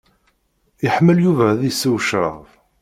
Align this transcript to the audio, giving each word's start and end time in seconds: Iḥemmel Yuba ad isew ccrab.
Iḥemmel 0.85 1.17
Yuba 1.25 1.45
ad 1.49 1.61
isew 1.69 1.95
ccrab. 2.01 2.47